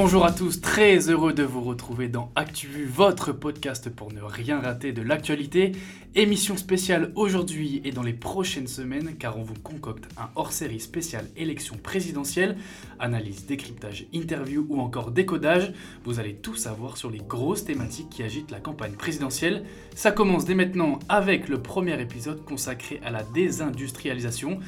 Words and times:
Rebonjour 0.00 0.24
à 0.24 0.32
tous, 0.32 0.62
très 0.62 1.10
heureux 1.10 1.34
de 1.34 1.42
vous 1.42 1.60
retrouver 1.60 2.08
dans 2.08 2.32
ActuVu, 2.34 2.86
votre 2.86 3.32
podcast 3.32 3.90
pour 3.90 4.10
ne 4.10 4.22
rien 4.22 4.58
rater 4.58 4.92
de 4.92 5.02
l'actualité. 5.02 5.72
Émission 6.14 6.56
spéciale 6.56 7.12
aujourd'hui 7.16 7.82
et 7.84 7.90
dans 7.90 8.02
les 8.02 8.14
prochaines 8.14 8.66
semaines 8.66 9.16
car 9.18 9.36
on 9.36 9.42
vous 9.42 9.60
concocte 9.62 10.08
un 10.16 10.30
hors-série 10.36 10.80
spécial 10.80 11.26
élection 11.36 11.76
présidentielle, 11.76 12.56
analyse, 12.98 13.44
décryptage, 13.44 14.06
interview 14.14 14.64
ou 14.70 14.80
encore 14.80 15.10
décodage. 15.10 15.74
Vous 16.04 16.18
allez 16.18 16.34
tout 16.34 16.56
savoir 16.56 16.96
sur 16.96 17.10
les 17.10 17.18
grosses 17.18 17.66
thématiques 17.66 18.08
qui 18.08 18.22
agitent 18.22 18.50
la 18.50 18.60
campagne 18.60 18.92
présidentielle. 18.92 19.64
Ça 19.94 20.12
commence 20.12 20.46
dès 20.46 20.54
maintenant 20.54 20.98
avec 21.10 21.46
le 21.50 21.60
premier 21.60 22.00
épisode 22.00 22.42
consacré 22.46 23.02
à 23.04 23.10
la 23.10 23.22
désindustrialisation. 23.22 24.60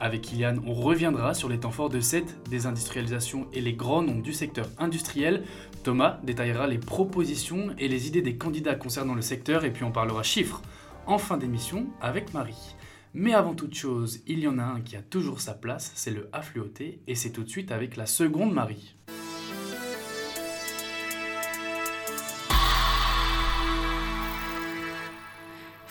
Avec 0.00 0.32
Ilian, 0.32 0.56
on 0.66 0.72
reviendra 0.72 1.34
sur 1.34 1.50
les 1.50 1.60
temps 1.60 1.70
forts 1.70 1.90
de 1.90 2.00
cette 2.00 2.48
désindustrialisation 2.48 3.46
et 3.52 3.60
les 3.60 3.74
grands 3.74 4.00
noms 4.00 4.18
du 4.18 4.32
secteur 4.32 4.66
industriel. 4.78 5.44
Thomas 5.84 6.18
détaillera 6.22 6.66
les 6.66 6.78
propositions 6.78 7.74
et 7.78 7.86
les 7.86 8.08
idées 8.08 8.22
des 8.22 8.36
candidats 8.36 8.76
concernant 8.76 9.14
le 9.14 9.20
secteur 9.20 9.66
et 9.66 9.70
puis 9.70 9.84
on 9.84 9.92
parlera 9.92 10.22
chiffres 10.22 10.62
en 11.06 11.18
fin 11.18 11.36
d'émission 11.36 11.86
avec 12.00 12.32
Marie. 12.32 12.76
Mais 13.12 13.34
avant 13.34 13.54
toute 13.54 13.74
chose, 13.74 14.20
il 14.26 14.38
y 14.38 14.48
en 14.48 14.58
a 14.58 14.64
un 14.64 14.80
qui 14.80 14.96
a 14.96 15.02
toujours 15.02 15.42
sa 15.42 15.52
place, 15.52 15.92
c'est 15.94 16.12
le 16.12 16.30
affluoté 16.32 17.02
et 17.06 17.14
c'est 17.14 17.30
tout 17.30 17.42
de 17.42 17.50
suite 17.50 17.70
avec 17.70 17.96
la 17.96 18.06
seconde 18.06 18.54
Marie. 18.54 18.94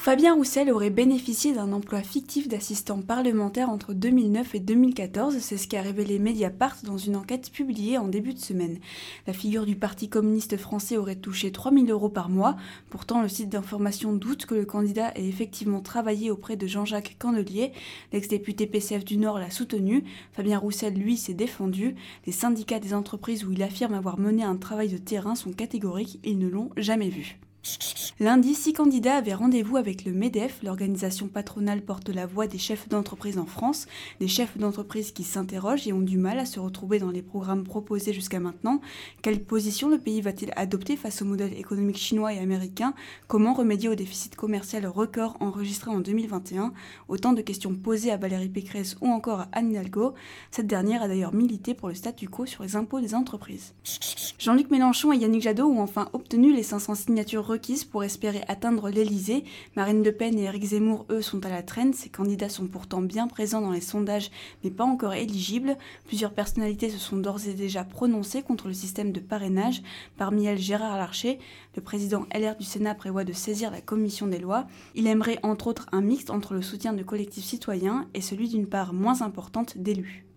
Fabien 0.09 0.34
Roussel 0.34 0.72
aurait 0.72 0.90
bénéficié 0.90 1.54
d'un 1.54 1.72
emploi 1.72 2.02
fictif 2.02 2.48
d'assistant 2.48 3.00
parlementaire 3.00 3.70
entre 3.70 3.94
2009 3.94 4.56
et 4.56 4.59
2014, 4.59 5.38
c'est 5.38 5.56
ce 5.56 5.67
qu'a 5.67 5.83
révélé 5.83 6.17
Mediapart 6.17 6.78
dans 6.83 6.97
une 6.97 7.16
enquête 7.16 7.52
publiée 7.52 8.00
en 8.00 8.08
début 8.08 8.33
de 8.33 8.39
semaine. 8.39 8.80
La 9.28 9.33
figure 9.33 9.67
du 9.67 9.75
Parti 9.75 10.09
communiste 10.09 10.58
français 10.58 10.98
aurait 10.98 11.17
touché 11.17 11.52
3000 11.52 11.92
euros 11.92 12.09
par 12.09 12.30
mois, 12.30 12.58
pourtant 12.89 13.22
le 13.22 13.28
site 13.28 13.50
d'information 13.50 14.11
doute 14.11 14.48
que 14.48 14.56
le 14.56 14.66
candidat 14.66 15.11
ait 15.14 15.28
effectivement 15.28 15.81
travaillé 15.81 16.31
auprès 16.31 16.55
de 16.55 16.66
Jean-Jacques 16.66 17.17
Candelier. 17.20 17.72
L'ex-député 18.11 18.66
PCF 18.66 19.05
du 19.05 19.17
Nord 19.17 19.38
l'a 19.38 19.52
soutenu, 19.52 20.05
Fabien 20.31 20.58
Roussel 20.58 20.95
lui 20.95 21.17
s'est 21.17 21.36
défendu. 21.36 21.94
Les 22.26 22.31
syndicats 22.31 22.80
des 22.80 22.95
entreprises 22.95 23.45
où 23.45 23.52
il 23.52 23.61
affirme 23.61 23.94
avoir 23.94 24.17
mené 24.17 24.42
un 24.42 24.58
travail 24.58 24.89
de 24.89 24.98
terrain 24.98 25.36
sont 25.36 25.53
catégoriques, 25.53 26.20
ils 26.23 26.39
ne 26.39 26.48
l'ont 26.48 26.72
jamais 26.78 27.09
vu. 27.09 27.39
Lundi, 28.22 28.53
six 28.53 28.73
candidats 28.73 29.16
avaient 29.16 29.34
rendez-vous 29.34 29.78
avec 29.78 30.03
le 30.03 30.12
MEDEF, 30.12 30.62
l'organisation 30.62 31.30
patronale 31.30 31.81
porte 31.81 32.09
la 32.09 32.26
voix 32.26 32.48
des 32.48 32.58
chefs 32.58 32.89
d'entreprise 32.89 33.38
en 33.38 33.45
France, 33.45 33.88
des 34.20 34.28
chefs 34.28 34.58
d'entreprise 34.58 35.14
qui 35.14 35.23
s'interrogent 35.23 35.88
et 35.88 35.94
ont 35.94 36.02
du 36.02 36.17
mal 36.17 36.38
à 36.38 36.45
se 36.45 36.59
retrouver 36.59 37.00
dans 37.00 37.11
les 37.11 37.22
programmes 37.22 37.64
proposés 37.64 38.11
jusqu'à 38.11 38.42
maintenant. 38.42 38.81
Quelle 39.22 39.42
position 39.42 39.88
le 39.88 40.00
pays 40.00 40.20
va-t-il 40.20 40.52
adopter 40.58 40.98
face 40.98 41.22
au 41.22 41.26
modèle 41.26 41.53
économique 41.58 41.98
chinois 41.98 42.34
et 42.34 42.39
américain? 42.39 42.94
Comment 43.30 43.53
remédier 43.53 43.88
au 43.88 43.95
déficit 43.95 44.36
commercial 44.36 44.86
record 44.86 45.38
enregistré 45.39 45.89
en 45.89 46.02
2021 46.02 46.73
Autant 47.08 47.31
de 47.31 47.42
questions 47.42 47.73
posées 47.73 48.11
à 48.11 48.17
Valérie 48.17 48.50
Pécresse 48.50 48.98
ou 49.00 49.08
encore 49.08 49.39
à 49.39 49.48
Anne 49.54 49.72
Hidalgo. 49.72 50.14
Cette 50.52 50.67
dernière 50.67 51.04
a 51.04 51.08
d'ailleurs 51.08 51.33
milité 51.33 51.73
pour 51.73 51.88
le 51.88 51.95
statu 51.95 52.28
quo 52.28 52.45
sur 52.45 52.64
les 52.64 52.76
impôts 52.76 53.00
des 53.00 53.16
entreprises. 53.16 53.73
Jean-Luc 54.39 54.72
Mélenchon 54.72 55.14
et 55.14 55.17
Yannick 55.17 55.44
Jadot 55.44 55.70
ont 55.70 55.81
enfin 55.81 56.09
obtenu 56.11 56.54
les 56.54 56.64
500 56.64 56.95
signatures 56.95 57.45
requises 57.45 57.58
pour 57.89 58.03
espérer 58.03 58.41
atteindre 58.47 58.89
l'Elysée. 58.89 59.43
Marine 59.75 60.03
Le 60.03 60.13
Pen 60.13 60.38
et 60.39 60.43
Éric 60.43 60.63
Zemmour, 60.63 61.05
eux, 61.09 61.21
sont 61.21 61.45
à 61.45 61.49
la 61.49 61.61
traîne. 61.61 61.93
Ces 61.93 62.09
candidats 62.09 62.47
sont 62.47 62.67
pourtant 62.67 63.02
bien 63.02 63.27
présents 63.27 63.61
dans 63.61 63.71
les 63.71 63.81
sondages, 63.81 64.31
mais 64.63 64.71
pas 64.71 64.85
encore 64.85 65.13
éligibles. 65.13 65.77
Plusieurs 66.07 66.31
personnalités 66.31 66.89
se 66.89 66.97
sont 66.97 67.17
d'ores 67.17 67.47
et 67.47 67.53
déjà 67.53 67.83
prononcées 67.83 68.43
contre 68.43 68.67
le 68.67 68.73
système 68.73 69.11
de 69.11 69.19
parrainage. 69.19 69.81
Parmi 70.17 70.45
elles, 70.45 70.58
Gérard 70.58 70.98
Larcher, 70.98 71.37
le 71.75 71.81
président 71.81 72.25
LR 72.33 72.55
du 72.55 72.65
Sénat 72.65 72.95
prévoit 72.95 73.25
de 73.25 73.33
saisir 73.33 73.71
la 73.71 73.81
commission 73.81 74.27
des 74.27 74.39
lois. 74.39 74.65
Il 74.95 75.08
aimerait 75.08 75.39
entre 75.43 75.67
autres 75.67 75.87
un 75.92 76.02
mixte 76.02 76.30
entre 76.30 76.53
le 76.53 76.61
soutien 76.61 76.93
de 76.93 77.03
collectifs 77.03 77.45
citoyens 77.45 78.08
et 78.14 78.21
celui 78.21 78.48
d'une 78.48 78.67
part 78.67 78.93
moins 78.93 79.21
importante 79.21 79.77
d'élus. 79.77 80.29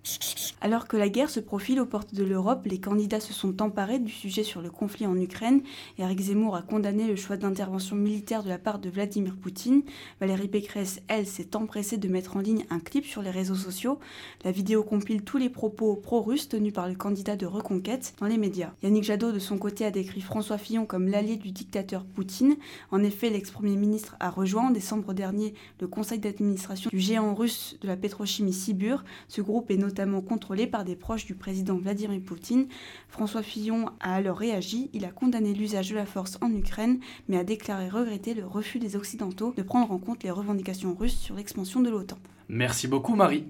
Alors 0.60 0.86
que 0.88 0.96
la 0.96 1.08
guerre 1.08 1.30
se 1.30 1.40
profile 1.40 1.80
aux 1.80 1.86
portes 1.86 2.14
de 2.14 2.24
l'Europe, 2.24 2.66
les 2.66 2.78
candidats 2.78 3.20
se 3.20 3.32
sont 3.32 3.62
emparés 3.62 3.98
du 3.98 4.10
sujet 4.10 4.42
sur 4.42 4.60
le 4.60 4.70
conflit 4.70 5.06
en 5.06 5.16
Ukraine. 5.16 5.62
Eric 5.98 6.20
Zemmour 6.20 6.56
a 6.56 6.62
condamné 6.62 7.06
le 7.06 7.16
choix 7.16 7.36
d'intervention 7.36 7.96
militaire 7.96 8.42
de 8.42 8.48
la 8.48 8.58
part 8.58 8.78
de 8.78 8.90
Vladimir 8.90 9.36
Poutine. 9.36 9.82
Valérie 10.20 10.48
Pécresse, 10.48 11.00
elle, 11.08 11.26
s'est 11.26 11.56
empressée 11.56 11.98
de 11.98 12.08
mettre 12.08 12.36
en 12.36 12.40
ligne 12.40 12.64
un 12.70 12.80
clip 12.80 13.04
sur 13.04 13.22
les 13.22 13.30
réseaux 13.30 13.54
sociaux. 13.54 13.98
La 14.44 14.50
vidéo 14.50 14.82
compile 14.82 15.22
tous 15.22 15.36
les 15.36 15.48
propos 15.48 15.94
pro-russes 15.96 16.48
tenus 16.48 16.72
par 16.72 16.88
le 16.88 16.94
candidat 16.94 17.36
de 17.36 17.46
reconquête 17.46 18.14
dans 18.20 18.26
les 18.26 18.38
médias. 18.38 18.72
Yannick 18.82 19.04
Jadot, 19.04 19.32
de 19.32 19.38
son 19.38 19.58
côté, 19.58 19.84
a 19.84 19.90
décrit 19.90 20.20
François 20.20 20.58
Fillon 20.58 20.86
comme 20.86 21.08
l'allié 21.08 21.36
du 21.36 21.52
dictateur 21.52 22.04
Poutine. 22.04 22.56
En 22.90 23.02
effet, 23.02 23.30
l'ex-premier 23.30 23.76
ministre 23.76 24.16
a 24.20 24.30
rejoint 24.30 24.68
en 24.68 24.70
décembre 24.70 25.12
dernier 25.12 25.54
le 25.80 25.88
conseil 25.88 26.18
d'administration 26.18 26.90
du 26.90 27.00
géant 27.00 27.34
russe 27.34 27.76
de 27.80 27.88
la 27.88 27.96
pétrochimie 27.96 28.52
Sibur. 28.52 29.04
Ce 29.28 29.40
groupe 29.40 29.70
est 29.70 29.76
notamment 29.76 29.91
contrôlé 30.22 30.66
par 30.66 30.84
des 30.84 30.96
proches 30.96 31.26
du 31.26 31.34
président 31.34 31.76
Vladimir 31.76 32.20
Poutine. 32.20 32.66
François 33.08 33.42
Fillon 33.42 33.86
a 34.00 34.14
alors 34.14 34.36
réagi, 34.36 34.90
il 34.92 35.04
a 35.04 35.10
condamné 35.10 35.54
l'usage 35.54 35.90
de 35.90 35.94
la 35.94 36.06
force 36.06 36.38
en 36.40 36.52
Ukraine, 36.52 37.00
mais 37.28 37.38
a 37.38 37.44
déclaré 37.44 37.88
regretter 37.88 38.34
le 38.34 38.46
refus 38.46 38.78
des 38.78 38.96
Occidentaux 38.96 39.54
de 39.56 39.62
prendre 39.62 39.90
en 39.92 39.98
compte 39.98 40.22
les 40.22 40.30
revendications 40.30 40.94
russes 40.94 41.18
sur 41.18 41.36
l'expansion 41.36 41.80
de 41.80 41.90
l'OTAN. 41.90 42.18
Merci 42.48 42.88
beaucoup 42.88 43.14
Marie. 43.14 43.46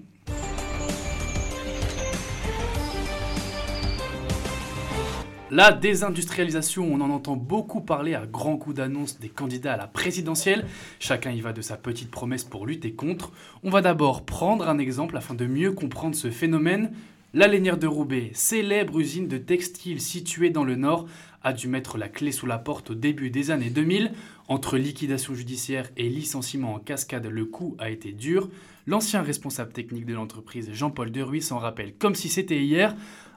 La 5.55 5.71
désindustrialisation, 5.71 6.91
on 6.91 6.99
en 6.99 7.11
entend 7.11 7.35
beaucoup 7.35 7.79
parler 7.79 8.15
à 8.15 8.25
grands 8.25 8.57
coups 8.57 8.77
d'annonce 8.77 9.19
des 9.19 9.29
candidats 9.29 9.73
à 9.73 9.77
la 9.77 9.85
présidentielle. 9.85 10.65
Chacun 10.99 11.29
y 11.29 11.41
va 11.41 11.53
de 11.53 11.61
sa 11.61 11.77
petite 11.77 12.09
promesse 12.09 12.43
pour 12.43 12.65
lutter 12.65 12.93
contre. 12.93 13.31
On 13.61 13.69
va 13.69 13.83
d'abord 13.83 14.25
prendre 14.25 14.67
un 14.67 14.79
exemple 14.79 15.15
afin 15.15 15.35
de 15.35 15.45
mieux 15.45 15.71
comprendre 15.71 16.15
ce 16.15 16.31
phénomène. 16.31 16.91
La 17.35 17.47
Lainière 17.47 17.77
de 17.77 17.85
Roubaix, 17.85 18.31
célèbre 18.33 18.99
usine 18.99 19.27
de 19.27 19.37
textile 19.37 20.01
située 20.01 20.49
dans 20.49 20.63
le 20.63 20.75
nord, 20.75 21.07
a 21.43 21.53
dû 21.53 21.67
mettre 21.67 21.99
la 21.99 22.09
clé 22.09 22.31
sous 22.31 22.47
la 22.47 22.57
porte 22.57 22.89
au 22.89 22.95
début 22.95 23.29
des 23.29 23.51
années 23.51 23.69
2000. 23.69 24.11
Entre 24.47 24.79
liquidation 24.79 25.35
judiciaire 25.35 25.87
et 25.97 26.09
licenciement 26.09 26.73
en 26.73 26.79
cascade, 26.79 27.27
le 27.27 27.45
coup 27.45 27.75
a 27.77 27.91
été 27.91 28.11
dur. 28.11 28.49
L'ancien 28.87 29.21
responsable 29.21 29.71
technique 29.71 30.05
de 30.05 30.15
l'entreprise, 30.15 30.71
Jean-Paul 30.73 31.11
Deruy, 31.11 31.43
s'en 31.43 31.59
rappelle 31.59 31.93
comme 31.93 32.15
si 32.15 32.27
c'était 32.27 32.59
hier. 32.59 32.95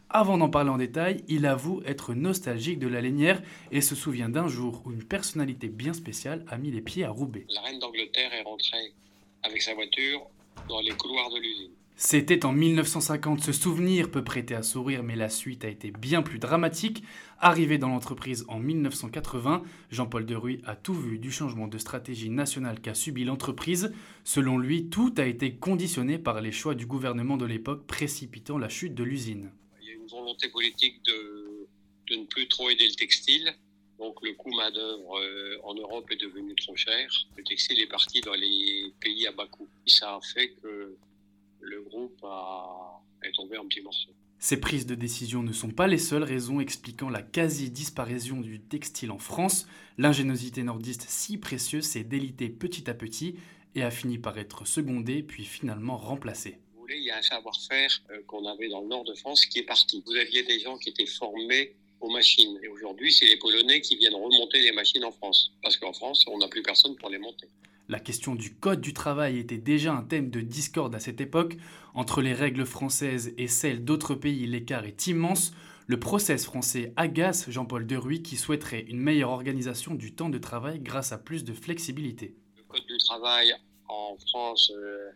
Avant 0.09 0.39
d'en 0.39 0.49
parler 0.49 0.71
en 0.71 0.79
détail, 0.79 1.25
il 1.27 1.47
avoue 1.47 1.83
être 1.85 2.15
nostalgique 2.15 2.79
de 2.79 2.87
la 2.87 3.01
Lainière 3.01 3.43
et 3.73 3.81
se 3.81 3.97
souvient 3.97 4.29
d'un 4.29 4.47
jour 4.47 4.83
où 4.85 4.93
une 4.93 5.03
personnalité 5.03 5.69
bien 5.69 5.93
spéciale 5.93 6.45
a 6.49 6.59
mis 6.59 6.71
les 6.71 6.81
pieds 6.81 7.05
à 7.05 7.11
Roubaix. 7.11 7.45
La 7.49 7.61
reine 7.63 7.81
d'Angleterre 7.81 8.33
est 8.33 8.43
rentrée 8.43 8.93
avec 9.43 9.61
sa 9.63 9.75
voiture 9.75 10.23
dans 10.69 10.81
les 10.81 10.93
couloirs 10.93 11.29
de 11.31 11.41
l'usine. 11.41 11.73
C'était 11.99 12.45
en 12.45 12.53
1950, 12.53 13.41
ce 13.41 13.53
souvenir 13.53 14.11
peut 14.11 14.23
prêter 14.23 14.55
à 14.55 14.63
sourire, 14.63 15.03
mais 15.03 15.17
la 15.17 15.29
suite 15.29 15.65
a 15.65 15.69
été 15.69 15.91
bien 15.91 16.23
plus 16.23 16.39
dramatique. 16.39 17.03
Arrivé 17.41 17.79
dans 17.79 17.89
l'entreprise 17.89 18.45
en 18.49 18.59
1980, 18.59 19.63
Jean-Paul 19.91 20.25
Deruy 20.25 20.61
a 20.67 20.77
tout 20.77 20.95
vu 20.95 21.19
du 21.19 21.33
changement 21.33 21.69
de 21.69 21.79
stratégie 21.79 22.31
nationale 22.31 22.81
qu'a 22.81 22.95
subi 22.95 23.25
l'entreprise. 23.25 23.93
Selon 24.25 24.59
lui, 24.59 24.89
tout 24.89 25.15
a 25.17 25.25
été 25.25 25.55
conditionné 25.55 26.19
par 26.19 26.41
les 26.43 26.53
choix 26.53 26.75
du 26.75 26.87
gouvernement 26.87 27.39
de 27.39 27.47
l'époque 27.47 27.87
précipitant 27.87 28.59
la 28.59 28.69
chute 28.69 28.95
de 28.95 29.03
l'usine 29.03 29.51
volonté 30.07 30.49
politique 30.49 31.03
de, 31.05 31.67
de, 32.09 32.17
ne 32.17 32.25
plus 32.25 32.49
trop 32.49 32.71
aider 32.71 32.87
le 32.87 32.95
textile. 32.95 33.55
Donc 33.99 34.23
le 34.23 34.35
coût 34.35 34.55
main-d'œuvre 34.55 35.19
euh, 35.19 35.59
en 35.63 35.75
Europe 35.75 36.11
est 36.11 36.21
devenu 36.21 36.55
trop 36.55 36.77
cher. 36.77 37.09
Le 37.37 37.45
textile 37.45 37.81
est 37.81 37.87
parti 37.87 38.21
dans 38.21 38.35
les 38.35 38.93
pays 39.01 39.27
à 39.27 39.33
bas 39.33 39.47
coût. 39.47 39.69
Ça 39.87 40.17
a 40.17 40.21
fait 40.21 40.51
que 40.63 40.97
le 41.61 41.83
groupe 41.83 42.19
a, 42.23 43.01
est 43.23 43.33
tombé 43.33 43.57
en 43.57 43.67
petits 43.67 43.81
morceaux. 43.81 44.11
Ces 44.39 44.61
prises 44.61 44.87
de 44.87 44.95
décision 44.95 45.43
ne 45.43 45.53
sont 45.53 45.71
pas 45.71 45.87
les 45.87 45.99
seules 45.99 46.23
raisons 46.23 46.61
expliquant 46.61 47.09
la 47.09 47.23
quasi-disparition 47.23 48.41
du 48.41 48.61
textile 48.61 49.11
en 49.11 49.19
France. 49.19 49.67
L'ingéniosité 49.97 50.63
nordiste 50.63 51.07
si 51.09 51.39
précieuse 51.39 51.85
s'est 51.85 52.05
délitée 52.05 52.51
petit 52.51 52.91
à 52.91 52.95
petit 52.95 53.37
et 53.75 53.83
a 53.83 53.91
fini 53.91 54.19
par 54.19 54.37
être 54.39 54.67
secondée 54.67 55.23
puis 55.23 55.45
finalement 55.45 55.97
remplacée 55.97 56.59
il 56.95 57.05
y 57.05 57.11
a 57.11 57.19
un 57.19 57.23
savoir-faire 57.23 57.91
euh, 58.11 58.23
qu'on 58.27 58.47
avait 58.47 58.69
dans 58.69 58.81
le 58.81 58.89
nord 58.89 59.05
de 59.05 59.15
France 59.15 59.47
qui 59.47 59.61
est 59.61 59.65
parti. 59.65 60.03
Vous 60.07 60.17
aviez 60.17 60.43
des 60.43 60.61
gens 60.61 60.79
qui 60.79 60.91
étaient 60.91 61.07
formés 61.07 61.75
aux 62.01 62.11
machines. 62.11 62.59
Et 62.63 62.69
aujourd'hui, 62.69 63.13
c'est 63.13 63.27
les 63.27 63.37
Polonais 63.37 63.81
qui 63.81 63.97
viennent 63.97 64.15
remonter 64.15 64.61
les 64.61 64.73
machines 64.73 65.05
en 65.05 65.13
France. 65.13 65.53
Parce 65.63 65.77
qu'en 65.77 65.93
France, 65.93 66.25
on 66.29 66.39
n'a 66.39 66.49
plus 66.49 66.63
personne 66.63 66.97
pour 66.97 67.11
les 67.11 67.19
monter. 67.19 67.49
La 67.89 68.01
question 68.01 68.35
du 68.35 68.55
code 68.55 68.81
du 68.81 68.93
travail 68.93 69.39
était 69.39 69.59
déjà 69.59 69.93
un 69.93 70.03
thème 70.03 70.31
de 70.31 70.41
discorde 70.41 70.95
à 70.95 70.99
cette 70.99 71.21
époque. 71.21 71.57
Entre 71.95 72.21
les 72.21 72.33
règles 72.33 72.67
françaises 72.67 73.33
et 73.39 73.49
celles 73.49 73.85
d'autres 73.85 74.15
pays, 74.15 74.47
l'écart 74.47 74.85
est 74.85 75.07
immense. 75.07 75.53
Le 75.87 76.01
process 76.01 76.45
français 76.45 76.93
agace 76.97 77.49
Jean-Paul 77.49 77.87
Deruy 77.87 78.23
qui 78.23 78.37
souhaiterait 78.37 78.81
une 78.89 78.99
meilleure 78.99 79.31
organisation 79.31 79.95
du 79.95 80.15
temps 80.15 80.31
de 80.31 80.39
travail 80.39 80.81
grâce 80.81 81.13
à 81.13 81.19
plus 81.19 81.45
de 81.45 81.53
flexibilité. 81.53 82.35
Le 82.57 82.65
code 82.65 82.87
du 82.89 82.99
travail 82.99 83.55
en 83.87 84.17
France 84.29 84.73
euh, 84.75 85.13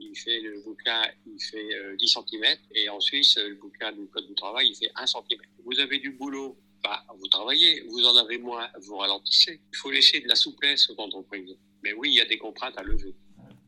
il 0.00 0.16
fait 0.16 0.40
le 0.40 0.60
bouquin, 0.64 1.02
il 1.26 1.40
fait 1.40 1.96
10 1.98 2.08
cm, 2.08 2.44
et 2.74 2.88
en 2.88 3.00
Suisse, 3.00 3.38
le 3.38 3.54
bouquin 3.54 3.92
du 3.92 4.06
code 4.06 4.26
du 4.26 4.34
travail, 4.34 4.68
il 4.68 4.76
fait 4.76 4.90
1 4.94 5.06
cm. 5.06 5.40
Vous 5.64 5.78
avez 5.80 5.98
du 5.98 6.12
boulot, 6.12 6.56
bah, 6.82 7.04
vous 7.18 7.26
travaillez, 7.28 7.82
vous 7.88 8.04
en 8.04 8.16
avez 8.16 8.38
moins, 8.38 8.68
vous 8.80 8.96
ralentissez. 8.96 9.60
Il 9.72 9.76
faut 9.76 9.90
laisser 9.90 10.20
de 10.20 10.28
la 10.28 10.34
souplesse 10.34 10.88
aux 10.90 11.00
entreprises. 11.00 11.56
Mais 11.82 11.92
oui, 11.92 12.10
il 12.10 12.14
y 12.14 12.20
a 12.20 12.26
des 12.26 12.38
contraintes 12.38 12.76
à 12.76 12.82
lever 12.82 13.14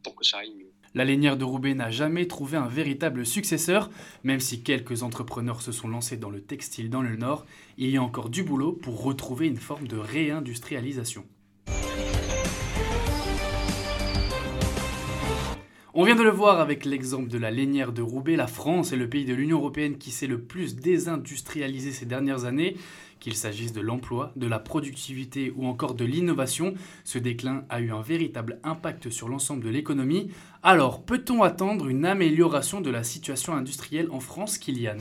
pour 0.03 0.15
que 0.15 0.25
ça 0.25 0.39
aille 0.39 0.55
mieux. 0.55 0.73
La 0.95 1.05
lainière 1.05 1.37
de 1.37 1.45
Roubaix 1.45 1.75
n'a 1.75 1.91
jamais 1.91 2.27
trouvé 2.27 2.57
un 2.57 2.67
véritable 2.67 3.25
successeur, 3.25 3.91
même 4.25 4.41
si 4.41 4.65
quelques 4.65 5.05
entrepreneurs 5.05 5.63
se 5.63 5.71
sont 5.71 5.87
lancés 5.87 6.17
dans 6.17 6.31
le 6.31 6.43
textile 6.43 6.91
dans 6.91 7.03
le 7.03 7.17
Nord, 7.17 7.47
il 7.79 7.91
y 7.91 7.97
a 7.97 8.03
encore 8.03 8.29
du 8.29 8.43
boulot 8.43 8.73
pour 8.73 9.03
retrouver 9.03 9.47
une 9.47 9.57
forme 9.57 9.87
de 9.87 9.97
réindustrialisation. 9.97 11.25
On 15.93 16.05
vient 16.05 16.15
de 16.15 16.23
le 16.23 16.31
voir 16.31 16.61
avec 16.61 16.85
l'exemple 16.85 17.29
de 17.29 17.37
la 17.37 17.51
lainière 17.51 17.93
de 17.93 18.01
Roubaix, 18.01 18.37
la 18.37 18.47
France 18.47 18.93
est 18.93 18.97
le 18.97 19.09
pays 19.09 19.25
de 19.25 19.35
l'Union 19.35 19.59
européenne 19.59 19.99
qui 19.99 20.13
s'est 20.13 20.29
le 20.29 20.41
plus 20.41 20.77
désindustrialisé 20.77 21.91
ces 21.91 22.07
dernières 22.07 22.45
années. 22.45 22.77
Qu'il 23.21 23.37
s'agisse 23.37 23.75
de 23.75 23.83
l'emploi, 23.83 24.33
de 24.37 24.47
la 24.47 24.59
productivité 24.59 25.53
ou 25.55 25.67
encore 25.67 25.95
de 25.95 26.07
l'innovation, 26.07 26.73
ce 27.05 27.19
déclin 27.19 27.65
a 27.69 27.83
eu 27.83 27.93
un 27.93 28.01
véritable 28.01 28.59
impact 28.65 29.11
sur 29.11 29.29
l'ensemble 29.29 29.63
de 29.63 29.69
l'économie. 29.69 30.31
Alors, 30.63 31.03
peut-on 31.03 31.43
attendre 31.43 31.89
une 31.89 32.07
amélioration 32.07 32.81
de 32.81 32.91
la 32.91 33.05
situation 33.05 33.53
industrielle 33.53 34.09
en 34.11 34.21
France, 34.21 34.57
Kylian? 34.57 34.97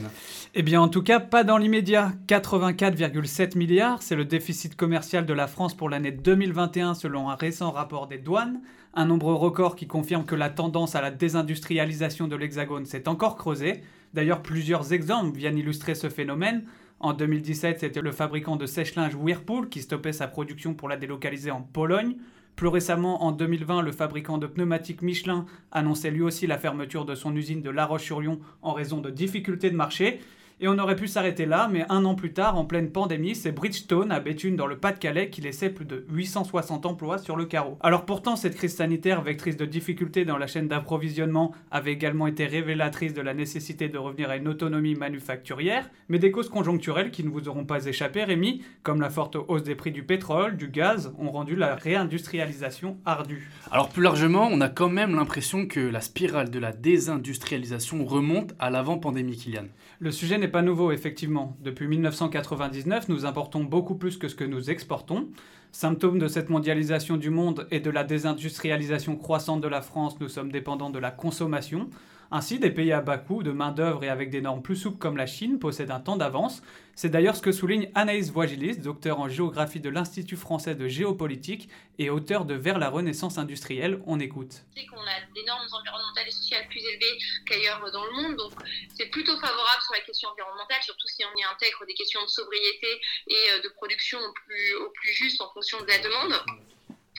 Eh 0.54 0.62
bien, 0.62 0.82
en 0.82 0.88
tout 0.88 1.02
cas, 1.02 1.18
pas 1.18 1.44
dans 1.44 1.56
l'immédiat. 1.56 2.12
84,7 2.28 3.56
milliards, 3.56 4.02
c'est 4.02 4.16
le 4.16 4.26
déficit 4.26 4.76
commercial 4.76 5.24
de 5.24 5.32
la 5.32 5.46
France 5.46 5.74
pour 5.74 5.88
l'année 5.88 6.12
2021 6.12 6.94
selon 6.94 7.30
un 7.30 7.36
récent 7.36 7.70
rapport 7.70 8.06
des 8.06 8.18
douanes. 8.18 8.60
Un 8.92 9.06
nombre 9.06 9.32
record 9.32 9.76
qui 9.76 9.86
confirme 9.86 10.26
que 10.26 10.34
la 10.34 10.50
tendance 10.50 10.94
à 10.94 11.00
la 11.00 11.10
désindustrialisation 11.10 12.28
de 12.28 12.36
l'Hexagone 12.36 12.84
s'est 12.84 13.08
encore 13.08 13.36
creusée. 13.36 13.82
D'ailleurs, 14.12 14.42
plusieurs 14.42 14.92
exemples 14.92 15.38
viennent 15.38 15.56
illustrer 15.56 15.94
ce 15.94 16.10
phénomène. 16.10 16.64
En 17.02 17.14
2017, 17.14 17.80
c'était 17.80 18.02
le 18.02 18.12
fabricant 18.12 18.56
de 18.56 18.66
sèche-linge 18.66 19.14
Whirlpool 19.14 19.70
qui 19.70 19.80
stoppait 19.80 20.12
sa 20.12 20.28
production 20.28 20.74
pour 20.74 20.86
la 20.86 20.98
délocaliser 20.98 21.50
en 21.50 21.62
Pologne. 21.62 22.16
Plus 22.56 22.68
récemment, 22.68 23.24
en 23.24 23.32
2020, 23.32 23.80
le 23.80 23.90
fabricant 23.90 24.36
de 24.36 24.46
pneumatiques 24.46 25.00
Michelin 25.00 25.46
annonçait 25.72 26.10
lui 26.10 26.20
aussi 26.20 26.46
la 26.46 26.58
fermeture 26.58 27.06
de 27.06 27.14
son 27.14 27.34
usine 27.34 27.62
de 27.62 27.70
La 27.70 27.86
Roche-sur-Yon 27.86 28.38
en 28.60 28.74
raison 28.74 29.00
de 29.00 29.08
difficultés 29.08 29.70
de 29.70 29.76
marché. 29.76 30.20
Et 30.62 30.68
on 30.68 30.78
aurait 30.78 30.94
pu 30.94 31.08
s'arrêter 31.08 31.46
là, 31.46 31.70
mais 31.72 31.86
un 31.88 32.04
an 32.04 32.14
plus 32.14 32.34
tard, 32.34 32.58
en 32.58 32.66
pleine 32.66 32.90
pandémie, 32.90 33.34
c'est 33.34 33.50
Bridgestone 33.50 34.12
à 34.12 34.20
Béthune 34.20 34.56
dans 34.56 34.66
le 34.66 34.76
Pas-de-Calais 34.76 35.30
qui 35.30 35.40
laissait 35.40 35.70
plus 35.70 35.86
de 35.86 36.04
860 36.10 36.84
emplois 36.84 37.16
sur 37.16 37.34
le 37.34 37.46
carreau. 37.46 37.78
Alors 37.80 38.04
pourtant, 38.04 38.36
cette 38.36 38.56
crise 38.56 38.76
sanitaire, 38.76 39.22
vectrice 39.22 39.56
de 39.56 39.64
difficultés 39.64 40.26
dans 40.26 40.36
la 40.36 40.46
chaîne 40.46 40.68
d'approvisionnement, 40.68 41.54
avait 41.70 41.94
également 41.94 42.26
été 42.26 42.44
révélatrice 42.44 43.14
de 43.14 43.22
la 43.22 43.32
nécessité 43.32 43.88
de 43.88 43.96
revenir 43.96 44.28
à 44.28 44.36
une 44.36 44.48
autonomie 44.48 44.96
manufacturière, 44.96 45.88
mais 46.10 46.18
des 46.18 46.30
causes 46.30 46.50
conjoncturelles 46.50 47.10
qui 47.10 47.24
ne 47.24 47.30
vous 47.30 47.48
auront 47.48 47.64
pas 47.64 47.86
échappé, 47.86 48.22
Rémi, 48.24 48.62
comme 48.82 49.00
la 49.00 49.08
forte 49.08 49.38
hausse 49.48 49.62
des 49.62 49.76
prix 49.76 49.92
du 49.92 50.02
pétrole, 50.02 50.58
du 50.58 50.68
gaz, 50.68 51.14
ont 51.18 51.30
rendu 51.30 51.56
la 51.56 51.74
réindustrialisation 51.74 52.98
ardue. 53.06 53.48
Alors 53.72 53.88
plus 53.88 54.02
largement, 54.02 54.46
on 54.52 54.60
a 54.60 54.68
quand 54.68 54.90
même 54.90 55.14
l'impression 55.14 55.66
que 55.66 55.80
la 55.80 56.02
spirale 56.02 56.50
de 56.50 56.58
la 56.58 56.72
désindustrialisation 56.72 58.04
remonte 58.04 58.52
à 58.58 58.68
l'avant-pandémie, 58.68 59.38
Kylian. 59.38 59.64
Le 60.00 60.10
sujet 60.10 60.36
n'est 60.36 60.49
pas 60.50 60.62
nouveau, 60.62 60.92
effectivement. 60.92 61.56
Depuis 61.60 61.88
1999, 61.88 63.08
nous 63.08 63.24
importons 63.24 63.64
beaucoup 63.64 63.94
plus 63.94 64.18
que 64.18 64.28
ce 64.28 64.34
que 64.34 64.44
nous 64.44 64.70
exportons. 64.70 65.28
Symptôme 65.72 66.18
de 66.18 66.28
cette 66.28 66.50
mondialisation 66.50 67.16
du 67.16 67.30
monde 67.30 67.66
et 67.70 67.80
de 67.80 67.90
la 67.90 68.04
désindustrialisation 68.04 69.16
croissante 69.16 69.60
de 69.60 69.68
la 69.68 69.82
France, 69.82 70.18
nous 70.20 70.28
sommes 70.28 70.52
dépendants 70.52 70.90
de 70.90 70.98
la 70.98 71.10
consommation. 71.10 71.88
Ainsi, 72.32 72.58
des 72.58 72.70
pays 72.70 72.92
à 72.92 73.00
bas 73.00 73.18
coût, 73.18 73.42
de 73.42 73.50
main-d'œuvre 73.50 74.04
et 74.04 74.08
avec 74.08 74.30
des 74.30 74.40
normes 74.40 74.62
plus 74.62 74.76
souples 74.76 74.98
comme 74.98 75.16
la 75.16 75.26
Chine 75.26 75.58
possèdent 75.58 75.90
un 75.90 76.00
temps 76.00 76.16
d'avance. 76.16 76.62
C'est 76.94 77.08
d'ailleurs 77.08 77.34
ce 77.34 77.42
que 77.42 77.50
souligne 77.50 77.90
Anaïs 77.94 78.30
Voigilis, 78.30 78.76
docteur 78.76 79.20
en 79.20 79.28
géographie 79.28 79.80
de 79.80 79.88
l'Institut 79.88 80.36
français 80.36 80.74
de 80.74 80.86
géopolitique 80.86 81.68
et 81.98 82.10
auteur 82.10 82.44
de 82.44 82.54
Vers 82.54 82.78
la 82.78 82.90
renaissance 82.90 83.38
industrielle. 83.38 84.02
On 84.06 84.20
écoute. 84.20 84.62
C'est 84.76 84.86
qu'on 84.86 85.00
a 85.00 85.20
des 85.34 85.44
normes 85.44 85.66
environnementales 85.72 86.28
et 86.28 86.30
sociales 86.30 86.68
plus 86.68 86.80
élevées 86.80 87.18
qu'ailleurs 87.46 87.90
dans 87.90 88.04
le 88.04 88.12
monde, 88.12 88.36
donc 88.36 88.52
c'est 88.94 89.06
plutôt 89.06 89.34
favorable 89.40 89.82
sur 89.82 89.94
la 89.94 90.00
question 90.00 90.28
environnementale, 90.28 90.82
surtout 90.82 91.08
si 91.08 91.24
on 91.24 91.38
y 91.38 91.42
intègre 91.44 91.86
des 91.86 91.94
questions 91.94 92.22
de 92.22 92.28
sobriété 92.28 93.00
et 93.28 93.34
euh, 93.52 93.62
de 93.62 93.68
production 93.70 94.18
au 94.18 94.90
plus, 94.90 95.12
juste 95.12 95.40
en 95.40 95.50
fonction 95.52 95.80
de 95.80 95.86
la 95.86 95.98
demande. 95.98 96.34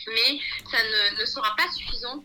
Mais 0.08 0.40
ça 0.70 0.78
ne, 1.18 1.26
sera 1.26 1.56
pas 1.56 1.70
suffisant 1.72 2.24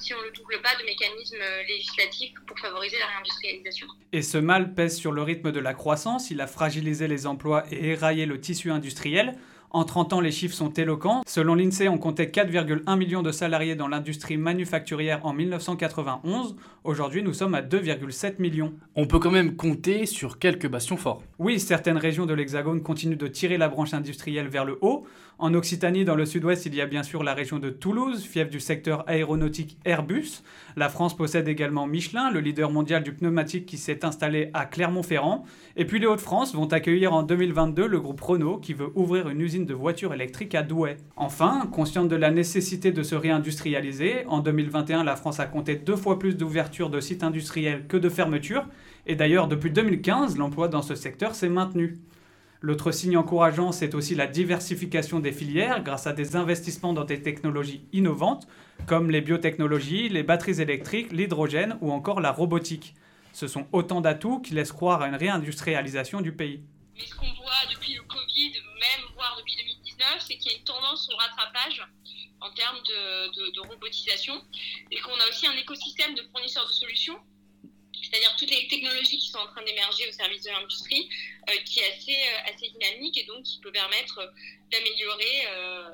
si 0.00 0.14
on 0.14 0.18
ne 0.18 0.30
double 0.30 0.60
pas 0.62 0.74
de 0.80 0.84
mécanismes 0.84 1.36
législatifs 1.68 2.34
pour 2.46 2.58
favoriser 2.58 2.96
la 2.98 3.06
réindustrialisation. 3.06 3.86
Et 4.12 4.22
ce 4.22 4.38
mal 4.38 4.74
pèse 4.74 4.96
sur 4.96 5.12
le 5.12 5.22
rythme 5.22 5.52
de 5.52 5.60
la 5.60 5.74
croissance, 5.74 6.30
il 6.30 6.40
a 6.40 6.46
fragilisé 6.46 7.08
les 7.08 7.26
emplois 7.26 7.64
et 7.70 7.90
éraillé 7.90 8.26
le 8.26 8.40
tissu 8.40 8.70
industriel. 8.70 9.36
En 9.74 9.82
30 9.82 10.12
ans, 10.12 10.20
les 10.20 10.30
chiffres 10.30 10.54
sont 10.54 10.72
éloquents. 10.72 11.22
Selon 11.26 11.56
l'INSEE, 11.56 11.88
on 11.88 11.98
comptait 11.98 12.26
4,1 12.26 12.96
millions 12.96 13.22
de 13.22 13.32
salariés 13.32 13.74
dans 13.74 13.88
l'industrie 13.88 14.36
manufacturière 14.36 15.26
en 15.26 15.32
1991. 15.32 16.54
Aujourd'hui, 16.84 17.24
nous 17.24 17.34
sommes 17.34 17.56
à 17.56 17.60
2,7 17.60 18.34
millions. 18.38 18.72
On 18.94 19.08
peut 19.08 19.18
quand 19.18 19.32
même 19.32 19.56
compter 19.56 20.06
sur 20.06 20.38
quelques 20.38 20.68
bastions 20.68 20.96
forts. 20.96 21.24
Oui, 21.40 21.58
certaines 21.58 21.98
régions 21.98 22.24
de 22.24 22.34
l'Hexagone 22.34 22.84
continuent 22.84 23.16
de 23.16 23.26
tirer 23.26 23.58
la 23.58 23.68
branche 23.68 23.94
industrielle 23.94 24.46
vers 24.46 24.64
le 24.64 24.78
haut. 24.80 25.08
En 25.38 25.52
Occitanie, 25.54 26.04
dans 26.04 26.14
le 26.14 26.26
sud-ouest, 26.26 26.64
il 26.66 26.74
y 26.76 26.80
a 26.80 26.86
bien 26.86 27.02
sûr 27.02 27.24
la 27.24 27.34
région 27.34 27.58
de 27.58 27.68
Toulouse, 27.68 28.24
fief 28.24 28.48
du 28.48 28.60
secteur 28.60 29.02
aéronautique 29.08 29.78
Airbus. 29.84 30.42
La 30.76 30.88
France 30.88 31.16
possède 31.16 31.48
également 31.48 31.88
Michelin, 31.88 32.30
le 32.30 32.38
leader 32.38 32.70
mondial 32.70 33.02
du 33.02 33.12
pneumatique 33.12 33.66
qui 33.66 33.76
s'est 33.76 34.04
installé 34.04 34.50
à 34.54 34.64
Clermont-Ferrand. 34.64 35.44
Et 35.76 35.86
puis 35.86 35.98
les 35.98 36.06
Hauts-de-France 36.06 36.54
vont 36.54 36.72
accueillir 36.72 37.12
en 37.12 37.24
2022 37.24 37.86
le 37.88 38.00
groupe 38.00 38.20
Renault 38.20 38.58
qui 38.58 38.74
veut 38.74 38.92
ouvrir 38.94 39.28
une 39.28 39.40
usine 39.40 39.66
de 39.66 39.74
voitures 39.74 40.14
électriques 40.14 40.54
à 40.54 40.62
Douai. 40.62 40.98
Enfin, 41.16 41.68
consciente 41.72 42.08
de 42.08 42.16
la 42.16 42.30
nécessité 42.30 42.92
de 42.92 43.02
se 43.02 43.16
réindustrialiser, 43.16 44.24
en 44.28 44.38
2021, 44.38 45.02
la 45.02 45.16
France 45.16 45.40
a 45.40 45.46
compté 45.46 45.74
deux 45.74 45.96
fois 45.96 46.20
plus 46.20 46.36
d'ouvertures 46.36 46.90
de 46.90 47.00
sites 47.00 47.24
industriels 47.24 47.86
que 47.88 47.96
de 47.96 48.08
fermetures. 48.08 48.66
Et 49.06 49.16
d'ailleurs, 49.16 49.48
depuis 49.48 49.72
2015, 49.72 50.38
l'emploi 50.38 50.68
dans 50.68 50.82
ce 50.82 50.94
secteur 50.94 51.34
s'est 51.34 51.48
maintenu. 51.48 51.98
L'autre 52.64 52.92
signe 52.92 53.18
encourageant, 53.18 53.72
c'est 53.72 53.94
aussi 53.94 54.14
la 54.14 54.26
diversification 54.26 55.20
des 55.20 55.32
filières 55.32 55.82
grâce 55.82 56.06
à 56.06 56.14
des 56.14 56.34
investissements 56.34 56.94
dans 56.94 57.04
des 57.04 57.20
technologies 57.20 57.84
innovantes 57.92 58.46
comme 58.86 59.10
les 59.10 59.20
biotechnologies, 59.20 60.08
les 60.08 60.22
batteries 60.22 60.62
électriques, 60.62 61.12
l'hydrogène 61.12 61.76
ou 61.82 61.92
encore 61.92 62.22
la 62.22 62.32
robotique. 62.32 62.94
Ce 63.34 63.48
sont 63.48 63.66
autant 63.72 64.00
d'atouts 64.00 64.40
qui 64.40 64.54
laissent 64.54 64.72
croire 64.72 65.02
à 65.02 65.08
une 65.08 65.14
réindustrialisation 65.14 66.22
du 66.22 66.32
pays. 66.32 66.62
Mais 66.94 67.04
ce 67.04 67.14
qu'on 67.14 67.30
voit 67.34 67.66
depuis 67.70 67.96
le 67.96 68.02
Covid, 68.04 68.52
même 68.52 69.12
voire 69.14 69.36
depuis 69.36 69.56
2019, 69.56 70.24
c'est 70.26 70.38
qu'il 70.38 70.50
y 70.50 70.54
a 70.54 70.58
une 70.58 70.64
tendance 70.64 71.06
au 71.12 71.16
rattrapage 71.18 71.86
en 72.40 72.50
termes 72.54 72.78
de, 72.78 73.52
de 73.52 73.68
robotisation 73.68 74.42
et 74.90 74.98
qu'on 75.00 75.12
a 75.12 75.28
aussi 75.28 75.46
un 75.46 75.56
écosystème 75.58 76.14
de 76.14 76.22
fournisseurs 76.32 76.66
de 76.66 76.72
solutions 76.72 77.18
c'est-à-dire 78.14 78.36
toutes 78.38 78.50
les 78.50 78.68
technologies 78.68 79.18
qui 79.18 79.28
sont 79.28 79.38
en 79.38 79.46
train 79.46 79.64
d'émerger 79.64 80.04
au 80.08 80.12
service 80.12 80.42
de 80.42 80.50
l'industrie, 80.50 81.08
euh, 81.48 81.52
qui 81.64 81.80
est 81.80 81.92
assez, 81.92 82.12
euh, 82.12 82.52
assez 82.52 82.70
dynamique 82.70 83.18
et 83.18 83.26
donc 83.26 83.42
qui 83.42 83.58
peut 83.60 83.72
permettre 83.72 84.32
d'améliorer 84.70 85.46
euh, 85.50 85.90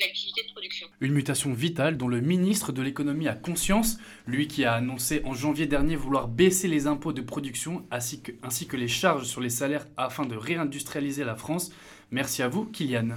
l'activité 0.00 0.42
de 0.42 0.50
production. 0.50 0.88
Une 1.00 1.12
mutation 1.12 1.52
vitale 1.52 1.96
dont 1.96 2.08
le 2.08 2.20
ministre 2.20 2.72
de 2.72 2.82
l'économie 2.82 3.28
a 3.28 3.34
conscience, 3.34 3.98
lui 4.26 4.48
qui 4.48 4.64
a 4.64 4.74
annoncé 4.74 5.22
en 5.24 5.34
janvier 5.34 5.66
dernier 5.66 5.94
vouloir 5.94 6.26
baisser 6.26 6.66
les 6.66 6.88
impôts 6.88 7.12
de 7.12 7.22
production 7.22 7.86
ainsi 7.90 8.20
que, 8.20 8.32
ainsi 8.42 8.66
que 8.66 8.76
les 8.76 8.88
charges 8.88 9.26
sur 9.26 9.40
les 9.40 9.50
salaires 9.50 9.86
afin 9.96 10.26
de 10.26 10.34
réindustrialiser 10.34 11.22
la 11.22 11.36
France. 11.36 11.70
Merci 12.10 12.42
à 12.42 12.48
vous, 12.48 12.64
Kylian. 12.64 13.10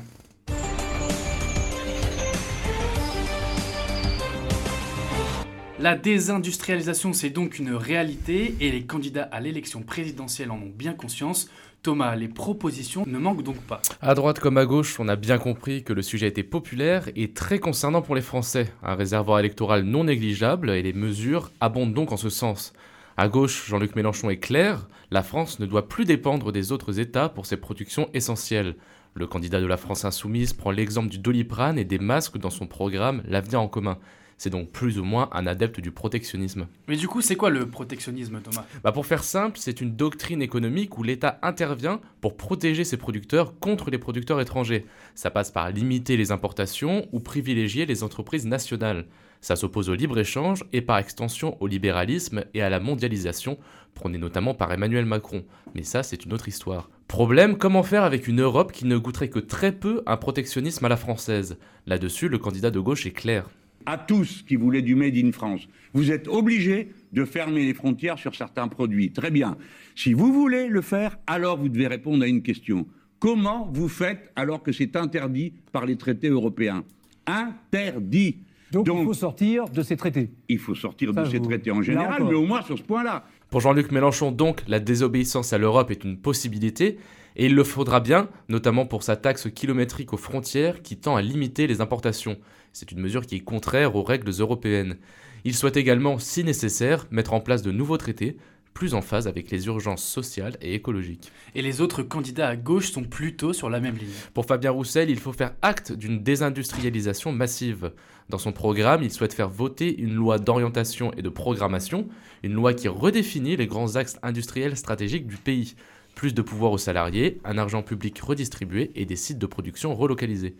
La 5.84 5.98
désindustrialisation, 5.98 7.12
c'est 7.12 7.30
donc 7.30 7.60
une 7.60 7.76
réalité 7.76 8.56
et 8.62 8.72
les 8.72 8.86
candidats 8.86 9.28
à 9.34 9.42
l'élection 9.42 9.82
présidentielle 9.82 10.50
en 10.50 10.56
ont 10.56 10.72
bien 10.74 10.94
conscience. 10.94 11.50
Thomas, 11.82 12.16
les 12.16 12.30
propositions 12.30 13.04
ne 13.06 13.18
manquent 13.18 13.44
donc 13.44 13.58
pas. 13.58 13.82
À 14.02 14.16
droite 14.16 14.40
comme 14.40 14.58
à 14.58 14.66
gauche, 14.66 14.98
on 15.02 15.10
a 15.10 15.18
bien 15.18 15.38
compris 15.38 15.84
que 15.84 15.92
le 15.92 16.02
sujet 16.02 16.28
était 16.28 16.42
populaire 16.42 17.10
et 17.18 17.34
très 17.34 17.60
concernant 17.60 18.02
pour 18.02 18.16
les 18.16 18.22
Français. 18.22 18.72
Un 18.82 18.96
réservoir 18.96 19.40
électoral 19.40 19.84
non 19.84 20.06
négligeable 20.06 20.70
et 20.70 20.82
les 20.82 20.94
mesures 20.94 21.52
abondent 21.60 21.94
donc 21.94 22.14
en 22.14 22.18
ce 22.18 22.30
sens. 22.30 22.72
À 23.18 23.28
gauche, 23.28 23.68
Jean-Luc 23.68 23.98
Mélenchon 23.98 24.30
est 24.30 24.38
clair, 24.38 24.88
la 25.12 25.22
France 25.22 25.60
ne 25.60 25.66
doit 25.66 25.90
plus 25.90 26.06
dépendre 26.06 26.54
des 26.54 26.72
autres 26.72 27.02
États 27.02 27.28
pour 27.28 27.46
ses 27.46 27.58
productions 27.58 28.10
essentielles. 28.14 28.78
Le 29.16 29.28
candidat 29.28 29.60
de 29.60 29.66
la 29.66 29.76
France 29.76 30.06
insoumise 30.06 30.54
prend 30.54 30.72
l'exemple 30.72 31.10
du 31.10 31.18
doliprane 31.18 31.78
et 31.78 31.84
des 31.84 32.00
masques 32.00 32.38
dans 32.38 32.50
son 32.50 32.68
programme 32.68 33.22
L'avenir 33.28 33.60
en 33.60 33.68
commun. 33.68 33.98
C'est 34.44 34.50
donc 34.50 34.74
plus 34.74 35.00
ou 35.00 35.06
moins 35.06 35.30
un 35.32 35.48
adepte 35.48 35.80
du 35.80 35.92
protectionnisme. 35.92 36.68
Mais 36.90 36.98
du 36.98 37.08
coup, 37.08 37.22
c'est 37.22 37.38
quoi 37.38 37.50
le 37.50 37.70
protectionnisme, 37.70 38.42
Thomas? 38.42 38.66
Bah 38.84 38.92
Pour 38.92 39.06
faire 39.06 39.24
simple, 39.24 39.58
c'est 39.58 39.80
une 39.80 39.96
doctrine 39.96 40.42
économique 40.42 40.98
où 40.98 41.04
l'État 41.04 41.40
intervient 41.42 42.02
pour 42.20 42.36
protéger 42.36 42.84
ses 42.84 42.98
producteurs 42.98 43.58
contre 43.60 43.90
les 43.90 43.98
producteurs 43.98 44.42
étrangers. 44.42 44.86
Ça 45.16 45.32
passe 45.32 45.50
par 45.50 45.72
limiter 45.72 46.18
les 46.18 46.34
importations 46.34 47.08
ou 47.14 47.22
privilégier 47.22 47.86
les 47.86 48.04
entreprises 48.04 48.46
nationales. 48.46 49.06
Ça 49.40 49.56
s'oppose 49.56 49.88
au 49.88 49.96
libre-échange 49.96 50.66
et 50.74 50.82
par 50.82 50.98
extension 50.98 51.56
au 51.62 51.68
libéralisme 51.68 52.44
et 52.54 52.62
à 52.62 52.70
la 52.70 52.82
mondialisation, 52.82 53.58
prônée 53.94 54.18
notamment 54.18 54.54
par 54.54 54.74
Emmanuel 54.74 55.06
Macron. 55.06 55.46
Mais 55.74 55.84
ça, 55.84 56.04
c'est 56.04 56.26
une 56.26 56.34
autre 56.34 56.50
histoire. 56.50 56.90
Problème, 57.08 57.58
comment 57.58 57.82
faire 57.82 58.04
avec 58.04 58.28
une 58.28 58.42
Europe 58.42 58.74
qui 58.74 58.84
ne 58.84 58.98
goûterait 58.98 59.30
que 59.30 59.40
très 59.40 59.72
peu 59.72 60.04
un 60.06 60.18
protectionnisme 60.18 60.84
à 60.84 60.90
la 60.90 60.98
française? 60.98 61.56
Là-dessus, 61.88 62.28
le 62.28 62.40
candidat 62.40 62.72
de 62.72 62.80
gauche 62.82 63.06
est 63.06 63.12
clair. 63.12 63.48
À 63.86 63.98
tous 63.98 64.44
qui 64.48 64.56
voulaient 64.56 64.82
du 64.82 64.96
Made 64.96 65.18
in 65.18 65.32
France, 65.32 65.68
vous 65.94 66.12
êtes 66.12 66.28
obligés 66.28 66.90
de 67.12 67.26
fermer 67.26 67.66
les 67.66 67.74
frontières 67.74 68.18
sur 68.18 68.34
certains 68.34 68.68
produits. 68.68 69.12
Très 69.12 69.30
bien. 69.30 69.58
Si 69.96 70.14
vous 70.14 70.32
voulez 70.32 70.68
le 70.68 70.82
faire, 70.82 71.18
alors 71.28 71.58
vous 71.58 71.70
devez 71.70 71.88
répondre 71.88 72.24
à 72.24 72.28
une 72.28 72.42
question. 72.42 72.88
Comment 73.20 73.70
vous 73.74 73.90
faites 73.90 74.32
alors 74.36 74.64
que 74.64 74.72
c'est 74.72 74.96
interdit 74.96 75.54
par 75.72 75.86
les 75.86 75.98
traités 75.98 76.30
européens? 76.30 76.84
Interdit. 77.26 78.38
Donc, 78.72 78.88
il 78.88 79.04
faut 79.06 79.14
sortir 79.14 79.70
de 79.70 79.84
ces 79.84 79.96
traités. 79.96 80.32
Il 80.50 80.58
faut 80.58 80.74
sortir 80.74 81.14
de 81.14 81.26
ces 81.26 81.40
traités 81.40 81.70
en 81.72 81.82
général, 81.82 82.24
mais 82.24 82.34
au 82.34 82.46
moins 82.46 82.64
sur 82.64 82.78
ce 82.78 82.84
point-là. 82.84 83.26
Pour 83.50 83.62
Jean-Luc 83.62 83.92
Mélenchon, 83.92 84.32
donc, 84.32 84.64
la 84.68 84.80
désobéissance 84.80 85.54
à 85.54 85.60
l'Europe 85.60 85.92
est 85.92 86.04
une 86.04 86.18
possibilité, 86.18 86.98
et 87.36 87.46
il 87.46 87.56
le 87.56 87.64
faudra 87.64 88.00
bien, 88.00 88.30
notamment 88.50 88.88
pour 88.88 89.04
sa 89.04 89.16
taxe 89.16 89.48
kilométrique 89.54 90.12
aux 90.14 90.18
frontières 90.18 90.82
qui 90.82 90.98
tend 90.98 91.16
à 91.16 91.22
limiter 91.22 91.68
les 91.68 91.82
importations. 91.82 92.38
C'est 92.74 92.92
une 92.92 93.00
mesure 93.00 93.26
qui 93.26 93.36
est 93.36 93.40
contraire 93.40 93.96
aux 93.96 94.04
règles 94.04 94.32
européennes. 94.40 94.98
Il 95.46 95.56
souhaite 95.56 95.78
également, 95.78 96.18
si 96.18 96.44
nécessaire, 96.44 97.06
mettre 97.12 97.34
en 97.34 97.40
place 97.40 97.62
de 97.62 97.72
nouveaux 97.72 97.98
traités 97.98 98.36
plus 98.74 98.96
en 98.96 99.02
phase 99.02 99.28
avec 99.28 99.52
les 99.52 99.68
urgences 99.68 100.04
sociales 100.04 100.58
et 100.60 100.74
écologiques. 100.74 101.32
Et 101.54 101.62
les 101.62 101.82
autres 101.82 102.02
candidats 102.02 102.48
à 102.48 102.56
gauche 102.56 102.92
sont 102.92 103.04
plutôt 103.04 103.54
sur 103.54 103.70
la 103.70 103.80
même 103.80 103.96
ligne. 103.96 104.10
Pour 104.34 104.46
Fabien 104.46 104.72
Roussel, 104.72 105.12
il 105.12 105.20
faut 105.20 105.32
faire 105.32 105.54
acte 105.62 105.92
d'une 105.92 106.24
désindustrialisation 106.24 107.32
massive. 107.32 107.92
Dans 108.30 108.40
son 108.40 108.52
programme, 108.52 109.04
il 109.04 109.12
souhaite 109.12 109.34
faire 109.34 109.50
voter 109.50 109.96
une 109.96 110.16
loi 110.16 110.40
d'orientation 110.40 111.14
et 111.14 111.22
de 111.22 111.30
programmation, 111.30 112.08
une 112.42 112.54
loi 112.54 112.74
qui 112.74 112.88
redéfinit 112.88 113.58
les 113.58 113.68
grands 113.68 113.96
axes 113.96 114.18
industriels 114.24 114.78
stratégiques 114.78 115.28
du 115.28 115.38
pays. 115.38 115.76
Plus 116.16 116.34
de 116.34 116.42
pouvoir 116.42 116.72
aux 116.72 116.78
salariés, 116.78 117.40
un 117.44 117.58
argent 117.58 117.84
public 117.84 118.20
redistribué 118.20 118.92
et 118.96 119.06
des 119.06 119.16
sites 119.16 119.40
de 119.40 119.46
production 119.46 119.94
relocalisés. 119.94 120.56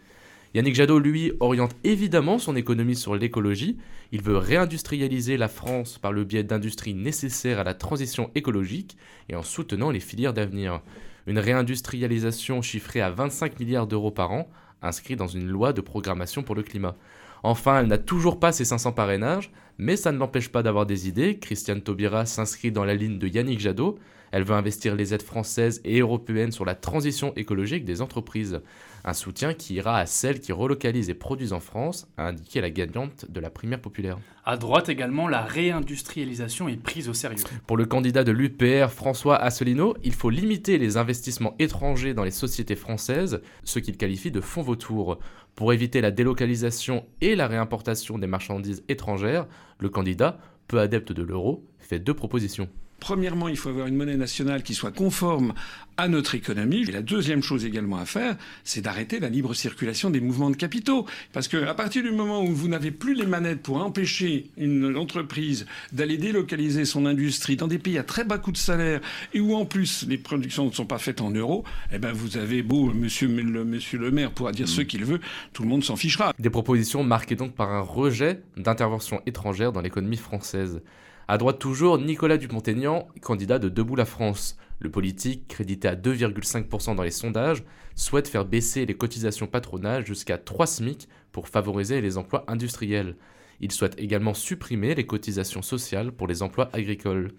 Yannick 0.54 0.76
Jadot, 0.76 1.00
lui, 1.00 1.32
oriente 1.40 1.76
évidemment 1.84 2.38
son 2.38 2.56
économie 2.56 2.96
sur 2.96 3.16
l'écologie. 3.16 3.78
Il 4.12 4.22
veut 4.22 4.38
réindustrialiser 4.38 5.36
la 5.36 5.48
France 5.48 5.98
par 5.98 6.12
le 6.12 6.26
biais 6.26 6.44
d'industries 6.44 6.94
nécessaires 6.94 7.58
à 7.58 7.64
la 7.64 7.74
transition 7.74 8.30
écologique 8.36 8.96
et 9.30 9.36
en 9.36 9.42
soutenant 9.42 9.90
les 9.90 10.00
filières 10.00 10.34
d'avenir. 10.34 10.82
Une 11.26 11.40
réindustrialisation 11.40 12.62
chiffrée 12.62 13.02
à 13.02 13.10
25 13.10 13.60
milliards 13.60 13.88
d'euros 13.88 14.12
par 14.12 14.32
an, 14.32 14.48
inscrite 14.84 15.18
dans 15.18 15.28
une 15.28 15.48
loi 15.48 15.74
de 15.74 15.82
programmation 15.82 16.44
pour 16.44 16.54
le 16.54 16.62
climat. 16.62 16.96
Enfin, 17.42 17.80
elle 17.80 17.88
n'a 17.88 17.98
toujours 17.98 18.40
pas 18.40 18.52
ses 18.52 18.66
500 18.66 18.92
parrainages, 18.92 19.52
mais 19.80 19.96
ça 19.96 20.12
ne 20.12 20.20
l'empêche 20.20 20.50
pas 20.50 20.62
d'avoir 20.62 20.86
des 20.86 21.08
idées. 21.08 21.40
Christiane 21.40 21.82
Taubira 21.82 22.28
s'inscrit 22.28 22.72
dans 22.72 22.86
la 22.86 22.94
ligne 22.94 23.18
de 23.18 23.28
Yannick 23.28 23.60
Jadot. 23.60 23.98
Elle 24.34 24.44
veut 24.44 24.56
investir 24.56 24.96
les 24.96 25.14
aides 25.14 25.22
françaises 25.22 25.80
et 25.86 26.00
européennes 26.00 26.52
sur 26.52 26.66
la 26.66 26.74
transition 26.74 27.36
écologique 27.36 27.86
des 27.86 28.02
entreprises. 28.02 28.62
Un 29.06 29.14
soutien 29.14 29.54
qui 29.54 29.76
ira 29.76 30.00
à 30.00 30.08
celles 30.08 30.40
qui 30.40 30.52
relocalisent 30.52 31.12
et 31.12 31.14
produisent 31.14 31.54
en 31.54 31.60
France, 31.60 32.08
a 32.18 32.30
indiqué 32.30 32.60
la 32.60 32.72
gagnante 32.72 33.30
de 33.30 33.40
la 33.40 33.52
primaire 33.52 33.80
populaire. 33.80 34.18
À 34.44 34.58
droite 34.58 34.90
également, 34.90 35.28
la 35.28 35.44
réindustrialisation 35.44 36.68
est 36.68 36.82
prise 36.82 37.10
au 37.10 37.14
sérieux. 37.14 37.44
Pour 37.68 37.78
le 37.78 37.86
candidat 37.86 38.24
de 38.24 38.32
l'UPR, 38.32 38.90
François 38.90 39.36
Asselineau, 39.36 39.96
il 40.04 40.16
faut 40.16 40.32
limiter 40.32 40.80
les 40.80 40.98
investissements 40.98 41.54
étrangers 41.60 42.16
dans 42.16 42.24
les 42.24 42.32
sociétés 42.32 42.76
françaises, 42.76 43.40
ce 43.64 43.78
qu'il 43.78 43.98
qualifie 43.98 44.32
de 44.32 44.42
fonds 44.42 44.64
vautours. 44.64 45.20
Pour 45.54 45.74
éviter 45.74 46.02
la 46.02 46.10
délocalisation 46.10 47.06
et 47.22 47.36
la 47.36 47.46
réimportation 47.46 48.18
des 48.18 48.26
marchandises 48.26 48.84
étrangères, 48.90 49.46
le 49.78 49.90
candidat, 49.90 50.40
peu 50.68 50.80
adepte 50.80 51.12
de 51.12 51.22
l'euro, 51.22 51.64
fait 51.78 52.00
deux 52.00 52.16
propositions. 52.16 52.68
Premièrement, 53.04 53.50
il 53.50 53.58
faut 53.58 53.68
avoir 53.68 53.88
une 53.88 53.98
monnaie 53.98 54.16
nationale 54.16 54.64
qui 54.64 54.74
soit 54.74 54.94
conforme 54.94 55.54
à 55.98 56.08
notre 56.08 56.36
économie. 56.36 56.86
Et 56.88 56.92
la 56.94 57.02
deuxième 57.02 57.44
chose 57.44 57.66
également 57.66 57.98
à 57.98 58.06
faire, 58.06 58.38
c'est 58.64 58.80
d'arrêter 58.80 59.20
la 59.20 59.28
libre 59.28 59.54
circulation 59.54 60.10
des 60.10 60.22
mouvements 60.22 60.50
de 60.50 60.56
capitaux. 60.56 61.06
Parce 61.34 61.50
qu'à 61.50 61.74
partir 61.74 62.02
du 62.02 62.12
moment 62.12 62.42
où 62.42 62.54
vous 62.54 62.70
n'avez 62.70 62.92
plus 62.92 63.14
les 63.14 63.26
manettes 63.26 63.62
pour 63.62 63.84
empêcher 63.84 64.46
une 64.56 64.96
entreprise 64.96 65.66
d'aller 65.92 66.16
délocaliser 66.16 66.86
son 66.86 67.06
industrie 67.06 67.58
dans 67.58 67.68
des 67.68 67.78
pays 67.78 67.98
à 67.98 68.04
très 68.04 68.24
bas 68.24 68.38
coût 68.38 68.54
de 68.54 68.58
salaire 68.58 69.02
et 69.34 69.42
où 69.42 69.54
en 69.54 69.66
plus 69.66 70.06
les 70.08 70.18
productions 70.18 70.68
ne 70.68 70.72
sont 70.72 70.86
pas 70.86 70.98
faites 70.98 71.20
en 71.20 71.30
euros, 71.30 71.66
eh 71.92 71.98
ben 71.98 72.14
vous 72.14 72.38
avez 72.38 72.64
beau, 72.64 72.94
monsieur 72.94 73.28
le, 73.28 73.66
monsieur 73.66 74.00
le 74.00 74.12
maire 74.12 74.32
pourra 74.32 74.54
dire 74.54 74.70
ce 74.70 74.80
mmh. 74.80 74.86
qu'il 74.86 75.04
veut, 75.04 75.20
tout 75.52 75.64
le 75.64 75.68
monde 75.68 75.84
s'en 75.84 75.98
fichera. 75.98 76.32
Des 76.40 76.50
propositions 76.50 77.04
marquées 77.04 77.36
donc 77.36 77.54
par 77.54 77.70
un 77.70 77.82
rejet 77.82 78.40
d'intervention 78.56 79.22
étrangère 79.26 79.74
dans 79.74 79.82
l'économie 79.82 80.16
française. 80.16 80.82
À 81.28 81.38
droite 81.38 81.60
toujours, 81.60 82.00
Nicolas 82.00 82.38
Dupont-Aignan, 82.38 83.08
candidat 83.22 83.58
de 83.58 83.70
Debout 83.70 83.96
la 83.96 84.04
France. 84.06 84.58
Le 84.80 84.92
politique, 84.92 85.48
crédité 85.48 85.88
à 85.88 85.96
2,5% 85.96 86.96
dans 86.96 87.04
les 87.04 87.12
sondages, 87.12 87.64
souhaite 87.96 88.28
faire 88.28 88.44
baisser 88.44 88.86
les 88.86 88.96
cotisations 88.96 89.48
patronales 89.48 90.06
jusqu'à 90.06 90.38
3 90.38 90.68
SMIC 90.68 91.08
pour 91.32 91.48
favoriser 91.48 92.02
les 92.02 92.18
emplois 92.18 92.44
industriels. 92.48 93.16
Il 93.62 93.72
souhaite 93.72 93.98
également 93.98 94.34
supprimer 94.34 94.96
les 94.96 95.06
cotisations 95.06 95.62
sociales 95.62 96.12
pour 96.12 96.28
les 96.28 96.44
emplois 96.44 96.70
agricoles. 96.74 97.32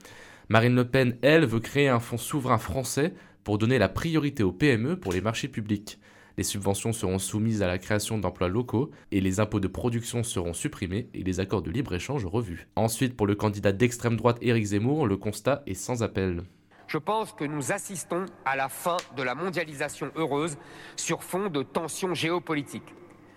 Marine 0.48 0.76
Le 0.76 0.88
Pen, 0.88 1.18
elle, 1.20 1.44
veut 1.44 1.60
créer 1.60 1.88
un 1.88 2.00
fonds 2.00 2.16
souverain 2.16 2.58
français 2.58 3.12
pour 3.42 3.58
donner 3.58 3.78
la 3.78 3.90
priorité 3.90 4.42
aux 4.42 4.52
PME 4.52 4.98
pour 4.98 5.12
les 5.12 5.20
marchés 5.20 5.48
publics 5.48 5.98
les 6.36 6.44
subventions 6.44 6.92
seront 6.92 7.18
soumises 7.18 7.62
à 7.62 7.66
la 7.66 7.78
création 7.78 8.18
d'emplois 8.18 8.48
locaux 8.48 8.90
et 9.12 9.20
les 9.20 9.40
impôts 9.40 9.60
de 9.60 9.68
production 9.68 10.22
seront 10.22 10.54
supprimés 10.54 11.08
et 11.14 11.22
les 11.22 11.40
accords 11.40 11.62
de 11.62 11.70
libre-échange 11.70 12.26
revus. 12.26 12.68
Ensuite, 12.76 13.16
pour 13.16 13.26
le 13.26 13.34
candidat 13.34 13.72
d'extrême 13.72 14.16
droite 14.16 14.38
Éric 14.42 14.64
Zemmour, 14.64 15.06
le 15.06 15.16
constat 15.16 15.62
est 15.66 15.74
sans 15.74 16.02
appel. 16.02 16.42
Je 16.86 16.98
pense 16.98 17.32
que 17.32 17.44
nous 17.44 17.72
assistons 17.72 18.26
à 18.44 18.56
la 18.56 18.68
fin 18.68 18.96
de 19.16 19.22
la 19.22 19.34
mondialisation 19.34 20.10
heureuse 20.16 20.56
sur 20.96 21.22
fond 21.22 21.48
de 21.48 21.62
tensions 21.62 22.14
géopolitiques. 22.14 22.94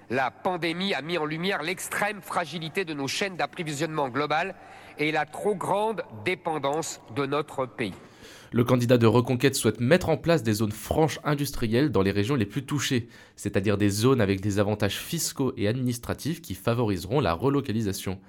La 0.10 0.32
pandémie 0.32 0.94
a 0.94 1.01
mis 1.01 1.18
en 1.18 1.25
lumière 1.25 1.63
l'extrême 1.63 2.22
fragilité 2.22 2.86
de 2.86 2.94
nos 2.94 3.08
chaînes 3.08 3.36
d'approvisionnement 3.36 4.10
globales 4.10 4.56
et 4.98 5.12
la 5.12 5.25
trop 5.25 5.56
grande 5.56 6.04
dépendance 6.24 7.01
de 7.16 7.25
notre 7.25 7.66
pays. 7.66 7.94
Le 8.54 8.63
candidat 8.63 8.98
de 8.98 9.08
Reconquête 9.08 9.56
souhaite 9.56 9.82
mettre 9.82 10.08
en 10.08 10.16
place 10.16 10.42
des 10.42 10.54
zones 10.54 10.72
franches 10.72 11.20
industrielles 11.25 11.92
dans 11.92 12.01
les 12.01 12.12
régions 12.12 12.36
les 12.36 12.46
plus 12.46 12.66
touchées, 12.66 13.10
c'est-à-dire 13.36 13.77
des 13.77 13.89
zones 13.89 14.22
avec 14.22 14.39
des 14.39 14.58
avantages 14.60 14.98
fiscaux 14.98 15.54
et 15.58 15.68
administratifs 15.68 16.42
qui 16.42 16.56
favoriseront 16.56 17.20
la 17.20 17.34
relocalisation. 17.34 18.20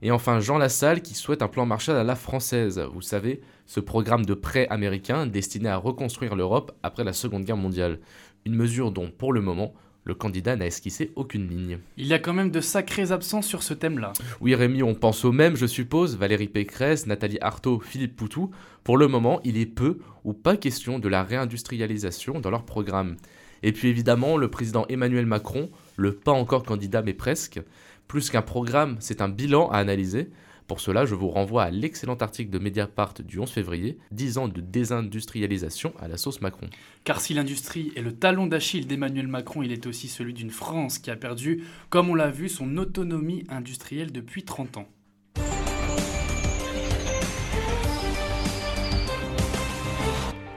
Et 0.00 0.10
enfin 0.10 0.40
Jean 0.40 0.56
Lassalle 0.56 1.02
qui 1.02 1.14
souhaite 1.14 1.42
un 1.42 1.48
plan 1.48 1.66
Marshall 1.66 1.96
à 1.96 2.04
la 2.04 2.16
française, 2.16 2.80
vous 2.92 3.02
savez, 3.02 3.42
ce 3.66 3.80
programme 3.80 4.24
de 4.24 4.34
prêt 4.34 4.66
américain 4.68 5.26
destiné 5.26 5.68
à 5.68 5.76
reconstruire 5.76 6.36
l'Europe 6.36 6.72
après 6.82 7.04
la 7.04 7.12
Seconde 7.12 7.44
Guerre 7.44 7.56
mondiale. 7.56 8.00
Une 8.46 8.54
mesure 8.54 8.92
dont, 8.92 9.10
pour 9.10 9.32
le 9.32 9.42
moment, 9.42 9.74
le 10.06 10.14
candidat 10.14 10.54
n'a 10.54 10.66
esquissé 10.66 11.10
aucune 11.16 11.48
ligne. 11.48 11.78
Il 11.96 12.06
y 12.06 12.14
a 12.14 12.20
quand 12.20 12.32
même 12.32 12.52
de 12.52 12.60
sacrées 12.60 13.10
absences 13.10 13.46
sur 13.46 13.64
ce 13.64 13.74
thème-là. 13.74 14.12
Oui 14.40 14.54
Rémi, 14.54 14.82
on 14.84 14.94
pense 14.94 15.24
au 15.24 15.32
même 15.32 15.56
je 15.56 15.66
suppose, 15.66 16.16
Valérie 16.16 16.46
Pécresse, 16.46 17.06
Nathalie 17.06 17.38
Arthaud, 17.40 17.80
Philippe 17.80 18.16
Poutou. 18.16 18.52
Pour 18.84 18.96
le 18.96 19.08
moment, 19.08 19.40
il 19.44 19.58
est 19.58 19.66
peu 19.66 19.98
ou 20.24 20.32
pas 20.32 20.56
question 20.56 21.00
de 21.00 21.08
la 21.08 21.24
réindustrialisation 21.24 22.38
dans 22.38 22.50
leur 22.50 22.64
programme. 22.64 23.16
Et 23.64 23.72
puis 23.72 23.88
évidemment, 23.88 24.36
le 24.36 24.48
président 24.48 24.86
Emmanuel 24.88 25.26
Macron, 25.26 25.70
le 25.96 26.12
pas 26.12 26.32
encore 26.32 26.62
candidat 26.62 27.02
mais 27.02 27.14
presque. 27.14 27.60
Plus 28.06 28.30
qu'un 28.30 28.42
programme, 28.42 28.96
c'est 29.00 29.20
un 29.20 29.28
bilan 29.28 29.68
à 29.70 29.78
analyser. 29.78 30.30
Pour 30.66 30.80
cela, 30.80 31.04
je 31.04 31.14
vous 31.14 31.28
renvoie 31.28 31.62
à 31.62 31.70
l'excellent 31.70 32.16
article 32.16 32.50
de 32.50 32.58
Mediapart 32.58 33.14
du 33.22 33.38
11 33.38 33.48
février, 33.48 33.98
10 34.10 34.38
ans 34.38 34.48
de 34.48 34.60
désindustrialisation 34.60 35.92
à 36.00 36.08
la 36.08 36.16
sauce 36.16 36.40
Macron. 36.40 36.66
Car 37.04 37.20
si 37.20 37.34
l'industrie 37.34 37.92
est 37.94 38.02
le 38.02 38.12
talon 38.12 38.48
d'Achille 38.48 38.86
d'Emmanuel 38.86 39.28
Macron, 39.28 39.62
il 39.62 39.70
est 39.70 39.86
aussi 39.86 40.08
celui 40.08 40.34
d'une 40.34 40.50
France 40.50 40.98
qui 40.98 41.10
a 41.10 41.16
perdu, 41.16 41.62
comme 41.88 42.10
on 42.10 42.16
l'a 42.16 42.30
vu, 42.30 42.48
son 42.48 42.78
autonomie 42.78 43.44
industrielle 43.48 44.10
depuis 44.10 44.42
30 44.42 44.78
ans. 44.78 44.88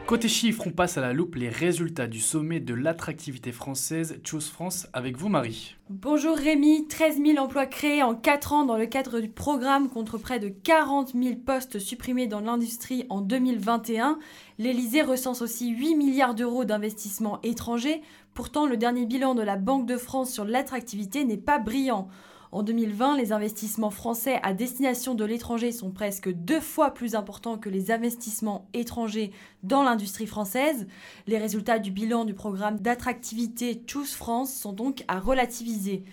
Côté 0.09 0.27
chiffres, 0.27 0.63
on 0.65 0.71
passe 0.71 0.97
à 0.97 1.01
la 1.01 1.13
loupe 1.13 1.35
les 1.35 1.49
résultats 1.49 2.07
du 2.07 2.19
sommet 2.19 2.59
de 2.59 2.73
l'attractivité 2.73 3.51
française 3.51 4.19
Choose 4.23 4.49
France 4.49 4.87
avec 4.91 5.15
vous 5.15 5.29
Marie. 5.29 5.75
Bonjour 5.91 6.35
Rémi, 6.35 6.87
13 6.87 7.21
000 7.23 7.37
emplois 7.37 7.67
créés 7.67 8.01
en 8.01 8.15
4 8.15 8.53
ans 8.53 8.65
dans 8.65 8.75
le 8.75 8.87
cadre 8.87 9.19
du 9.19 9.29
programme 9.29 9.87
contre 9.87 10.17
près 10.17 10.39
de 10.39 10.49
40 10.49 11.13
000 11.13 11.35
postes 11.45 11.77
supprimés 11.77 12.25
dans 12.25 12.39
l'industrie 12.39 13.05
en 13.11 13.21
2021. 13.21 14.17
L'Elysée 14.57 15.03
recense 15.03 15.43
aussi 15.43 15.69
8 15.69 15.93
milliards 15.93 16.33
d'euros 16.33 16.65
d'investissements 16.65 17.39
étrangers. 17.43 18.01
Pourtant, 18.33 18.65
le 18.65 18.77
dernier 18.77 19.05
bilan 19.05 19.35
de 19.35 19.43
la 19.43 19.57
Banque 19.57 19.85
de 19.85 19.95
France 19.95 20.31
sur 20.31 20.43
l'attractivité 20.43 21.23
n'est 21.23 21.37
pas 21.37 21.59
brillant. 21.59 22.07
En 22.51 22.63
2020, 22.63 23.17
les 23.17 23.31
investissements 23.31 23.91
français 23.91 24.39
à 24.41 24.53
destination 24.53 25.13
de 25.13 25.23
l'étranger 25.23 25.71
sont 25.71 25.91
presque 25.91 26.31
deux 26.31 26.59
fois 26.59 26.95
plus 26.95 27.13
importants 27.13 27.59
que 27.59 27.69
les 27.69 27.91
investissements 27.91 28.67
étrangers 28.73 29.31
dans 29.61 29.83
l'industrie 29.83 30.25
française. 30.25 30.87
Les 31.27 31.37
résultats 31.37 31.77
du 31.77 31.91
bilan 31.91 32.25
du 32.25 32.33
programme 32.33 32.79
d'attractivité 32.79 33.83
Choose 33.85 34.13
France 34.13 34.51
sont 34.51 34.73
donc 34.73 35.03
à 35.07 35.19
relativiser. 35.19 36.03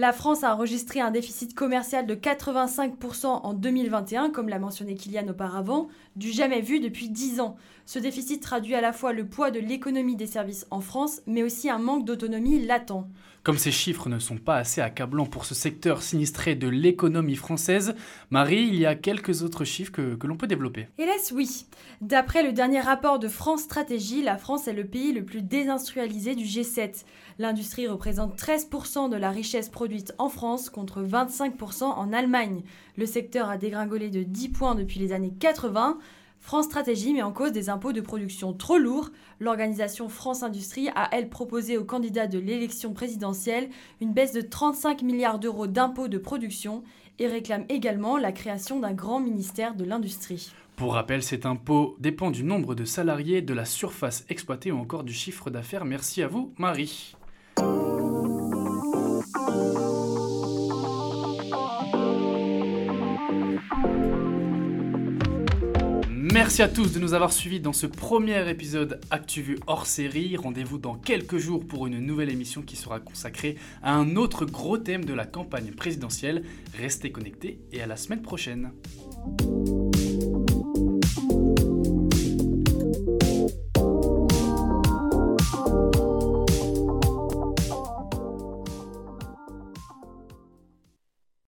La 0.00 0.12
France 0.12 0.44
a 0.44 0.54
enregistré 0.54 1.00
un 1.00 1.10
déficit 1.10 1.56
commercial 1.56 2.06
de 2.06 2.14
85% 2.14 3.26
en 3.26 3.52
2021, 3.52 4.30
comme 4.30 4.48
l'a 4.48 4.60
mentionné 4.60 4.94
Kylian 4.94 5.26
auparavant, 5.26 5.88
du 6.14 6.30
jamais 6.30 6.60
vu 6.60 6.78
depuis 6.78 7.08
10 7.08 7.40
ans. 7.40 7.56
Ce 7.84 7.98
déficit 7.98 8.40
traduit 8.40 8.76
à 8.76 8.80
la 8.80 8.92
fois 8.92 9.12
le 9.12 9.26
poids 9.26 9.50
de 9.50 9.58
l'économie 9.58 10.14
des 10.14 10.28
services 10.28 10.68
en 10.70 10.80
France, 10.80 11.22
mais 11.26 11.42
aussi 11.42 11.68
un 11.68 11.80
manque 11.80 12.04
d'autonomie 12.04 12.64
latent. 12.64 13.08
Comme 13.42 13.58
ces 13.58 13.72
chiffres 13.72 14.08
ne 14.08 14.20
sont 14.20 14.36
pas 14.36 14.56
assez 14.56 14.80
accablants 14.80 15.26
pour 15.26 15.44
ce 15.44 15.54
secteur 15.54 16.02
sinistré 16.02 16.54
de 16.54 16.68
l'économie 16.68 17.34
française, 17.34 17.94
Marie, 18.30 18.68
il 18.68 18.78
y 18.78 18.86
a 18.86 18.94
quelques 18.94 19.42
autres 19.42 19.64
chiffres 19.64 19.90
que, 19.90 20.14
que 20.14 20.26
l'on 20.28 20.36
peut 20.36 20.46
développer. 20.46 20.86
Hélas, 20.98 21.32
oui. 21.34 21.66
D'après 22.02 22.44
le 22.44 22.52
dernier 22.52 22.80
rapport 22.80 23.18
de 23.18 23.26
France 23.26 23.62
Stratégie, 23.62 24.22
la 24.22 24.36
France 24.36 24.68
est 24.68 24.74
le 24.74 24.84
pays 24.84 25.12
le 25.12 25.24
plus 25.24 25.42
désindustrialisé 25.42 26.36
du 26.36 26.44
G7. 26.44 27.04
L'industrie 27.40 27.86
représente 27.86 28.36
13% 28.36 29.08
de 29.08 29.16
la 29.16 29.30
richesse 29.30 29.68
produite 29.68 30.12
en 30.18 30.28
France 30.28 30.70
contre 30.70 31.02
25% 31.02 31.84
en 31.84 32.12
Allemagne. 32.12 32.62
Le 32.96 33.06
secteur 33.06 33.48
a 33.48 33.56
dégringolé 33.56 34.10
de 34.10 34.24
10 34.24 34.48
points 34.48 34.74
depuis 34.74 34.98
les 34.98 35.12
années 35.12 35.32
80. 35.38 35.98
France 36.40 36.64
Stratégie 36.64 37.12
met 37.12 37.22
en 37.22 37.30
cause 37.30 37.52
des 37.52 37.70
impôts 37.70 37.92
de 37.92 38.00
production 38.00 38.52
trop 38.52 38.76
lourds. 38.76 39.10
L'organisation 39.38 40.08
France 40.08 40.42
Industrie 40.42 40.88
a, 40.96 41.08
elle, 41.12 41.28
proposé 41.28 41.78
aux 41.78 41.84
candidats 41.84 42.26
de 42.26 42.40
l'élection 42.40 42.92
présidentielle 42.92 43.68
une 44.00 44.12
baisse 44.12 44.32
de 44.32 44.40
35 44.40 45.02
milliards 45.02 45.38
d'euros 45.38 45.68
d'impôts 45.68 46.08
de 46.08 46.18
production 46.18 46.82
et 47.20 47.28
réclame 47.28 47.66
également 47.68 48.16
la 48.16 48.32
création 48.32 48.80
d'un 48.80 48.94
grand 48.94 49.20
ministère 49.20 49.76
de 49.76 49.84
l'industrie. 49.84 50.52
Pour 50.74 50.94
rappel, 50.94 51.22
cet 51.22 51.46
impôt 51.46 51.96
dépend 52.00 52.32
du 52.32 52.42
nombre 52.42 52.74
de 52.74 52.84
salariés, 52.84 53.42
de 53.42 53.54
la 53.54 53.64
surface 53.64 54.24
exploitée 54.28 54.72
ou 54.72 54.78
encore 54.78 55.04
du 55.04 55.12
chiffre 55.12 55.50
d'affaires. 55.50 55.84
Merci 55.84 56.22
à 56.22 56.28
vous, 56.28 56.52
Marie. 56.56 57.16
Merci 66.40 66.62
à 66.62 66.68
tous 66.68 66.92
de 66.92 66.98
nous 66.98 67.14
avoir 67.14 67.32
suivis 67.32 67.60
dans 67.60 67.72
ce 67.72 67.86
premier 67.86 68.48
épisode 68.48 69.00
ActuVu 69.10 69.58
hors 69.66 69.86
série. 69.86 70.36
Rendez-vous 70.36 70.78
dans 70.78 70.94
quelques 70.94 71.36
jours 71.36 71.66
pour 71.66 71.86
une 71.86 71.98
nouvelle 71.98 72.30
émission 72.30 72.62
qui 72.62 72.76
sera 72.76 73.00
consacrée 73.00 73.56
à 73.82 73.94
un 73.94 74.16
autre 74.16 74.44
gros 74.44 74.78
thème 74.78 75.04
de 75.04 75.14
la 75.14 75.26
campagne 75.26 75.72
présidentielle. 75.72 76.44
Restez 76.76 77.12
connectés 77.12 77.58
et 77.72 77.82
à 77.82 77.86
la 77.86 77.96
semaine 77.96 78.22
prochaine. 78.22 78.70